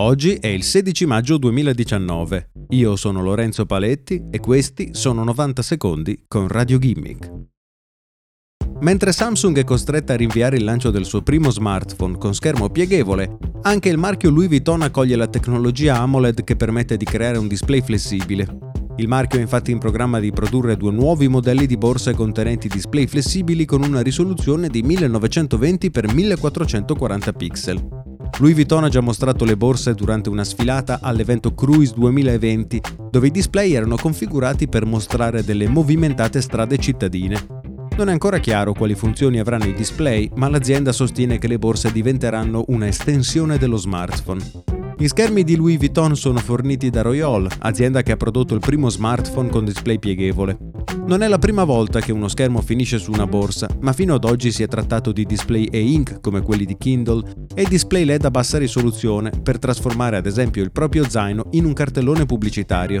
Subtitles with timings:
[0.00, 2.50] Oggi è il 16 maggio 2019.
[2.68, 7.28] Io sono Lorenzo Paletti e questi sono 90 secondi con Radio Gimmick.
[8.82, 13.38] Mentre Samsung è costretta a rinviare il lancio del suo primo smartphone con schermo pieghevole,
[13.62, 17.82] anche il marchio Louis Vuitton accoglie la tecnologia AMOLED che permette di creare un display
[17.82, 18.46] flessibile.
[18.98, 23.08] Il marchio è infatti in programma di produrre due nuovi modelli di borse contenenti display
[23.08, 27.97] flessibili con una risoluzione di 1920 x 1440 pixel.
[28.38, 32.80] Louis Vuitton ha già mostrato le borse durante una sfilata all'evento Cruise 2020,
[33.10, 37.46] dove i display erano configurati per mostrare delle movimentate strade cittadine.
[37.96, 41.90] Non è ancora chiaro quali funzioni avranno i display, ma l'azienda sostiene che le borse
[41.90, 44.40] diventeranno una estensione dello smartphone.
[44.96, 48.88] Gli schermi di Louis Vuitton sono forniti da Royol, azienda che ha prodotto il primo
[48.88, 50.67] smartphone con display pieghevole.
[51.08, 54.24] Non è la prima volta che uno schermo finisce su una borsa, ma fino ad
[54.24, 58.30] oggi si è trattato di display e-ink come quelli di Kindle e display LED a
[58.30, 63.00] bassa risoluzione per trasformare ad esempio il proprio zaino in un cartellone pubblicitario.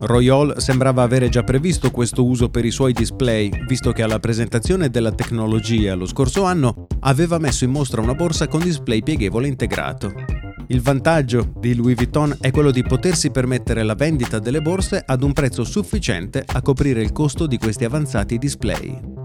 [0.00, 4.90] Royol sembrava avere già previsto questo uso per i suoi display, visto che alla presentazione
[4.90, 10.37] della tecnologia lo scorso anno aveva messo in mostra una borsa con display pieghevole integrato.
[10.70, 15.22] Il vantaggio di Louis Vuitton è quello di potersi permettere la vendita delle borse ad
[15.22, 19.17] un prezzo sufficiente a coprire il costo di questi avanzati display.